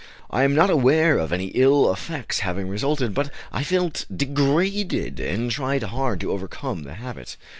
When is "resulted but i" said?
2.67-3.63